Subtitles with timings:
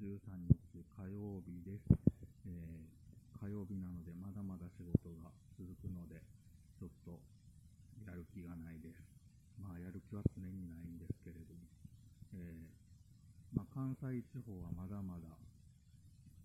[0.00, 0.16] 13
[0.48, 1.92] 日火曜日です、
[2.48, 5.28] えー、火曜日なのでまだまだ仕事が
[5.60, 6.24] 続くので、
[6.80, 7.20] ちょっと
[8.08, 9.04] やる気がないです。
[9.60, 11.68] まあやる気は常にないんですけれども、
[12.32, 12.72] えー、
[13.52, 15.36] まあ、関西地方はまだまだ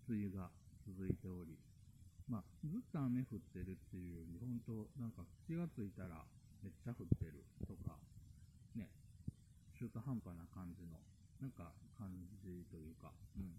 [0.04, 0.52] 梅雨が
[0.84, 1.56] 続いており、
[2.28, 6.28] まあ、ずっと雨降ってるっていうより、本当なんか気がついたら
[6.60, 7.96] めっちゃ降ってるとか、
[8.76, 8.92] ね、
[9.80, 11.00] 中途半端な感じの
[11.40, 12.08] なんか感
[12.40, 13.52] じというか、うん。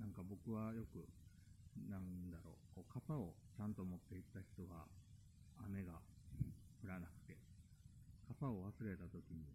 [0.00, 1.08] なんか僕はよく、
[1.88, 4.84] なんだろう、こう傘をちゃんと持っていった人が
[5.64, 6.00] 雨が
[6.84, 7.36] 降らなくて、
[8.28, 9.48] 傘を忘れた時に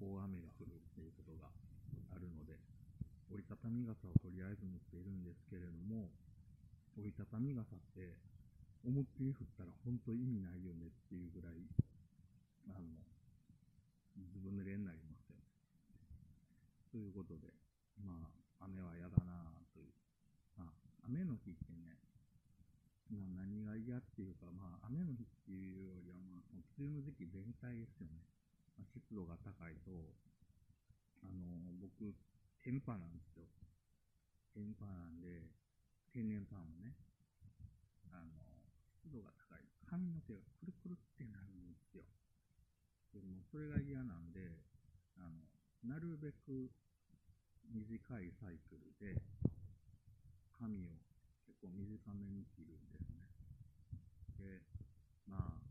[0.00, 1.48] 大雨が降るっていうことが
[2.12, 2.56] あるので、
[3.28, 6.08] 折りたたみ傘をとりあえず持っているんですけれども、
[6.96, 8.16] 折りたたみ傘って
[8.84, 11.60] 思いっきり降ったら本当意味ないよねっていうぐらい、
[12.72, 12.88] あの、
[14.32, 15.07] ずぶ濡れになり。
[16.88, 17.52] ということで、
[18.00, 19.92] まあ、雨は嫌だなという。
[20.56, 20.72] まあ、
[21.04, 22.00] 雨の日ってね、
[23.12, 26.48] まあ、何が嫌っていうか、まあ、雨の日っていうよりは、まあ、
[26.80, 28.24] 梅雨の時期全体ですよね。
[28.80, 29.92] まあ、湿度が高いと、
[31.24, 32.16] あの、僕、
[32.64, 33.44] 天パなんですよ。
[34.56, 35.44] 天パなんで、
[36.12, 36.96] 天然パンもね、
[38.12, 38.32] あの、
[39.04, 39.64] 湿度が高い。
[39.84, 42.04] 髪の毛がくるくるってなるんですよ。
[43.12, 44.67] でも、それが嫌なんで、
[45.84, 46.70] なるべく
[47.70, 49.14] 短いサイクルで
[50.58, 50.98] 髪を
[51.46, 53.30] 結構短めに切るんですね。
[54.38, 54.62] で、
[55.26, 55.62] まあ、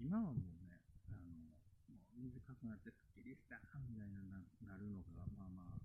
[0.00, 0.80] 今はもうね、
[1.12, 1.52] あの、
[1.92, 4.22] もう短くなってスッキリしたみたいな
[4.64, 5.76] なるのが、まあまあ、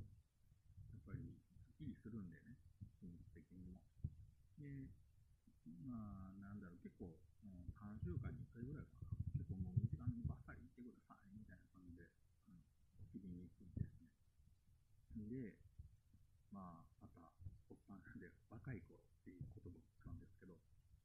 [0.93, 2.55] やっぱりスッキリするんでね、
[2.99, 3.81] 気持ち的にも。
[4.61, 4.87] で、
[5.83, 9.11] まあ、なんだろう、結構、うん、3週間に1回ぐらいかな。
[9.35, 12.07] 結構もう短めにばっかり行ってください、みたいな感じで、
[13.13, 14.09] 切りに行くんですね。
[15.29, 15.53] で、
[16.49, 17.29] まあ、また、
[17.69, 20.57] おっさんで、若い頃っていう言葉を使うんですけど、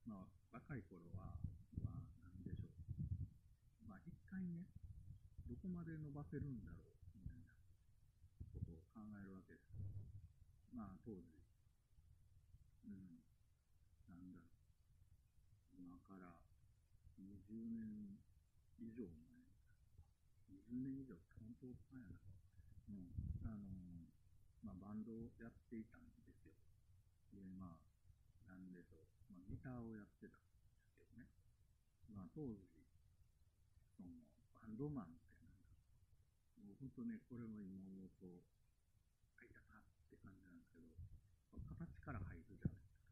[0.09, 1.37] まあ、若い頃は、
[1.85, 2.01] まあ、
[2.33, 2.73] なんでしょ
[3.85, 3.93] う。
[3.93, 4.65] まあ、一回ね、
[5.45, 7.45] どこまで伸ばせるんだろう、みたいな
[8.57, 9.69] ことを考えるわけです。
[10.73, 11.29] まあ、当時、
[12.89, 13.21] うん、
[14.09, 15.77] なんだろう。
[15.77, 16.41] 今から
[17.21, 18.17] 20年
[18.81, 19.28] 以上前
[20.69, 22.17] 20年以上、本当前やな。
[22.17, 23.19] う。
[23.45, 26.53] あのー、まあ、バンドをやっていたんですよ。
[27.33, 27.89] で、まあ、
[28.49, 29.33] なんでしょう。
[29.33, 31.29] まあ、ギターをやってたんですけどね。
[32.13, 32.69] まあ、当時、
[33.97, 34.25] その、
[34.57, 35.69] バンドマンってなんか、
[36.65, 38.45] もう本当ね、これも今もこう、
[39.37, 40.93] 入ったかって感じなんですけど、
[41.65, 43.09] 形から入るじゃないですか。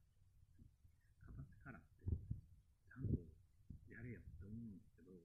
[1.33, 2.17] 形からって、
[2.85, 3.17] ちゃんと
[3.89, 5.25] やれやって思うんですけど、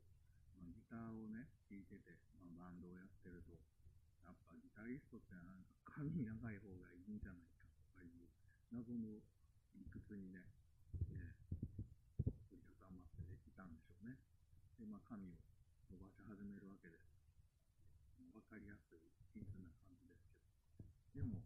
[0.60, 3.56] まあ、ギターをね、弾いてて、まあ、バンドをやってると、
[4.28, 5.72] やっぱギタリストってなんか
[6.04, 8.28] 髪長い方がいいんじゃないかとかいう
[8.76, 9.24] 謎の
[9.72, 10.44] 理屈にね、
[11.16, 11.32] ね、
[12.52, 14.20] 取り固まってできたんでしょうね。
[14.76, 15.40] で、まあ、髪を
[15.88, 17.08] 伸ばし始めるわけです。
[18.36, 19.00] わかりやすい、
[19.32, 20.44] シンプルな感じですけ
[21.16, 21.24] ど。
[21.24, 21.40] でも、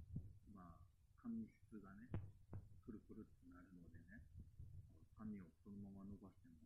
[0.50, 0.82] まあ、
[1.22, 2.10] 髪質がね、
[2.82, 4.26] くるくるってなるのでね、
[5.14, 6.66] 髪をそのまま伸ばしても、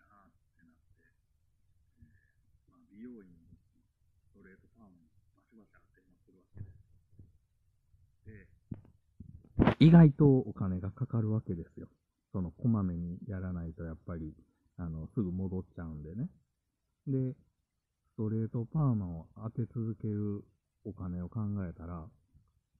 [0.00, 1.04] あーってなって、
[2.72, 3.60] まあ、美容院に
[4.24, 5.11] ストレートパーマに
[5.52, 6.70] バシバシ当てまくるわけで
[9.68, 9.78] す。
[9.78, 11.88] で、意外とお金がかかるわけですよ。
[12.32, 14.34] その、こまめにやらないと、やっぱり、
[14.78, 16.28] あの、すぐ戻っちゃうんでね。
[17.06, 17.34] で、
[18.14, 20.44] ストレートパーマを当て続ける
[20.84, 22.06] お金を考えたら、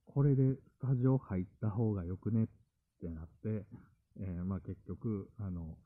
[0.07, 2.47] これでスタジオ入った方がよくねっ
[3.01, 3.67] てなって、
[4.21, 5.77] えー、まあ結局、あの、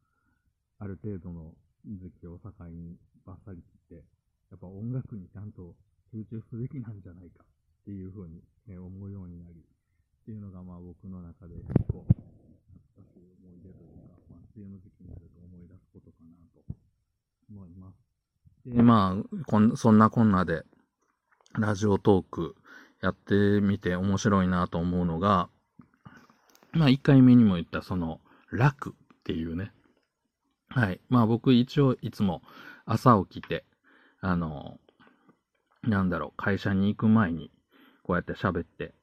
[0.78, 1.54] ある程度の
[1.84, 4.04] 時期を境にバッサリ切って、
[4.50, 5.74] やっぱ音楽にちゃんと
[6.12, 12.22] 集中すべきなんじゃないかっていうふうに、ね、思うようになり、っていうのがまあ僕の中で結構懐
[12.98, 16.74] かしい思い出というか、まあ、梅雨の時期になると思い出すことかなと
[17.50, 18.06] 思います。
[18.66, 20.64] で、まあ、こんそんなこんなで、
[21.58, 22.56] ラジオトーク
[23.00, 25.48] やってみて面白いなと思うのが、
[26.72, 28.20] まあ1回目にも言ったその
[28.50, 28.92] 楽っ
[29.22, 29.72] ていうね。
[30.68, 31.00] はい。
[31.08, 32.42] まあ僕一応いつも
[32.84, 33.64] 朝起きて、
[34.20, 34.78] あの、
[35.88, 37.50] なんだろう、会社に行く前に、
[38.02, 38.94] こうやって喋って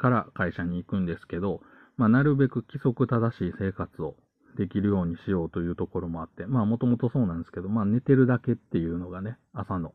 [0.00, 1.60] から会社に行くんですけど、
[1.96, 4.16] まあ、なるべく規則正しい生活を
[4.56, 9.92] できるようにしようというところもあって、まあ、もともとそうなんですけど、まあ、寝てるだけっていうのがね、朝の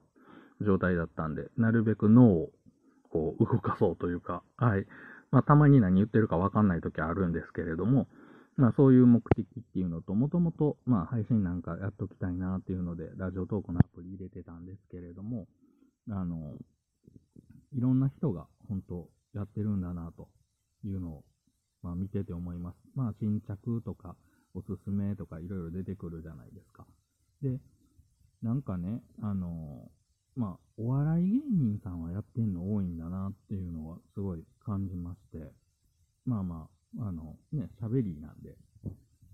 [0.62, 2.52] 状態だったんで、なるべく脳を
[3.12, 4.86] こう動かそうというか、はい。
[5.32, 8.08] まあ、たまに何言ってるかわかんない時あるんですけれども、
[8.58, 15.48] まあそういう目的っていうのと、もともとまあ配信なんかやっときたいなっていうので、ラジオトークのアプリ入れてたんですけれども、
[16.10, 16.56] あの、
[17.76, 20.30] いろんな人が本当やってるんだなと
[20.86, 21.24] いうのを、
[21.82, 22.76] まあ見てて思います。
[22.96, 24.16] まあ新着とか
[24.54, 26.86] おすすめとかいろいろ出てくるじゃないですか。
[27.42, 27.60] で、
[28.42, 29.90] なんかね、あの
[30.36, 35.52] まあお笑い芸人さんはやってんの多いんだなっていうのはすごい感じまして、
[36.26, 36.68] まあま
[37.00, 38.56] あ、あのね、喋りなんで、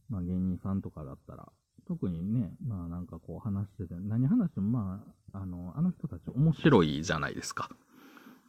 [0.10, 1.48] まあ芸人さんとかだったら、
[1.88, 5.04] 特にね、まあなんかこう話してて、何話してもま
[5.34, 6.22] あ、あの、あの人たち
[6.52, 7.70] 面白いじゃないですか。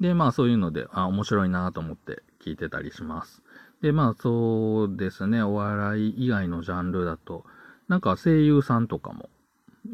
[0.01, 3.43] で、まあそういうので、あ、面白いなと思って聞いてたりします。
[3.81, 7.45] で、まあそうですね、お笑い以外のジャンルだと、
[7.89, 9.31] なんか声優さんとかも、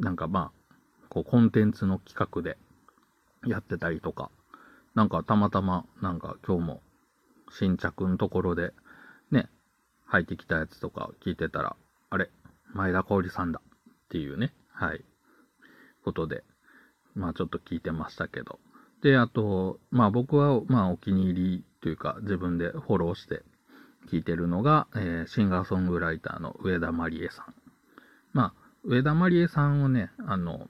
[0.00, 0.74] なんかまあ、
[1.10, 2.56] こうコンテンツの企画で
[3.46, 4.30] やってたりとか、
[4.94, 6.82] なんかたまたま、なんか今日も
[7.50, 8.72] 新着のところで、
[9.30, 9.48] ね、
[10.06, 11.76] 入ってきたやつとか聞いてたら、
[12.08, 12.30] あれ、
[12.72, 15.04] 前田香織さんだっていうね、はい、
[16.04, 16.44] ことで、
[17.18, 18.60] まあちょっと聞いてましたけど、
[19.02, 23.42] で、あと、まあ僕は、まあお気に入りというか自分でフォローして
[24.10, 27.54] 聞いてるのが、えー、シンガーソングライターの上田まりえさん。
[28.32, 30.68] まあ、上田まりえさんをね、あの、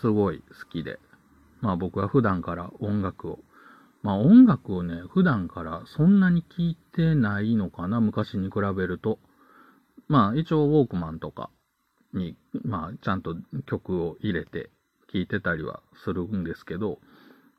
[0.00, 0.98] すごい好きで、
[1.60, 3.38] まあ僕は普段から音楽を、
[4.02, 9.18] まあ音楽をね、普段からそんなに聞いてないのかな、昔に比べると。
[10.06, 11.50] まあ一応ウォークマンとか
[12.12, 14.70] に、まあちゃんと曲を入れて
[15.12, 16.98] 聞いてたりはするんですけど、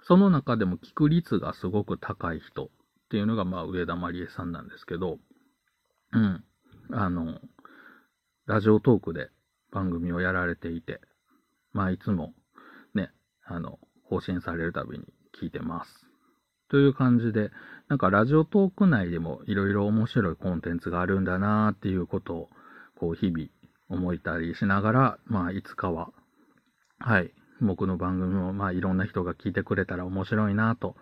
[0.03, 2.69] その中でも聞く率がすごく高い人っ
[3.09, 5.19] ていうのが、まあ、上田まりえさんなんですけど、
[6.13, 6.44] うん。
[6.92, 7.39] あの、
[8.45, 9.30] ラジオトークで
[9.71, 11.01] 番組をやられていて、
[11.74, 12.33] まあ、いつも
[12.94, 13.12] ね、
[13.45, 15.06] あの、更新されるたびに
[15.39, 16.07] 聞いてます。
[16.69, 17.51] という感じで、
[17.89, 22.50] なんかラジオトーク内でもいろいろ面白いコンテンツがあるんだなっていうことを、
[22.95, 23.48] こう日々
[23.89, 26.12] 思いたりしながら、まあいつかは、
[27.00, 30.95] はい、僕の番組もまあいろんな人が聞いてくれたら面白いなと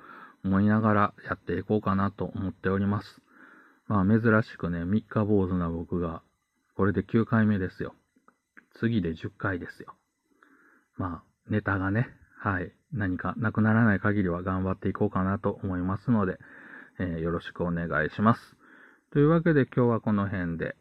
[0.44, 3.21] 思いながらやっていこうかなと思っております。
[3.88, 6.21] まあ珍しくね、三日坊主な僕が、
[6.75, 7.95] これで9回目ですよ。
[8.79, 9.95] 次で10回ですよ。
[10.97, 12.07] まあ、ネタがね、
[12.38, 16.38] はい、何かなくならない限りは頑張っていこうかなと思いますので、
[17.00, 18.55] えー、よろしくお願いします。
[19.12, 20.75] というわけで今日はこの辺で、